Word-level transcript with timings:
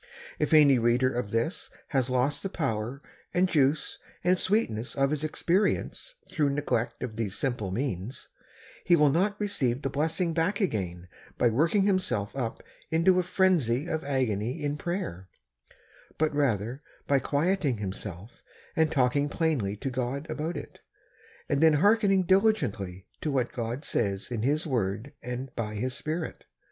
If 0.39 0.51
any 0.51 0.79
reader 0.79 1.13
of 1.13 1.29
this 1.29 1.69
has 1.89 2.09
lost 2.09 2.41
the 2.41 2.49
power 2.49 3.03
and 3.35 3.47
juice 3.47 3.99
and 4.23 4.39
sweetness 4.39 4.95
of 4.95 5.11
his 5.11 5.23
experience 5.23 6.15
through 6.27 6.49
neglect 6.49 7.03
of 7.03 7.17
these 7.17 7.37
simple 7.37 7.69
means, 7.69 8.29
he 8.83 8.95
will 8.95 9.11
not 9.11 9.39
receive 9.39 9.83
the 9.83 9.91
blessing 9.91 10.33
back 10.33 10.59
again 10.59 11.07
by 11.37 11.51
working 11.51 11.83
himself 11.83 12.35
up 12.35 12.63
into 12.89 13.19
a 13.19 13.21
frenzy 13.21 13.85
of 13.87 14.03
agony 14.03 14.63
in 14.63 14.75
prayer, 14.75 15.29
but 16.17 16.33
rather 16.33 16.81
by 17.05 17.19
quieting 17.19 17.77
himself 17.77 18.41
and 18.75 18.91
talking 18.91 19.29
plainly 19.29 19.75
to 19.77 19.91
God 19.91 20.27
about 20.31 20.57
it, 20.57 20.79
and 21.47 21.61
then 21.61 21.73
hearkening 21.73 22.23
diligently 22.23 23.05
to 23.21 23.31
w^hat 23.31 23.51
God 23.51 23.85
says 23.85 24.31
in 24.31 24.41
His 24.41 24.65
word 24.65 25.13
and 25.21 25.55
by 25.55 25.75
His 25.75 25.93
Spirit. 25.93 26.45